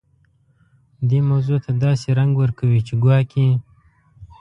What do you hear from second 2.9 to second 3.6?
ګواکې.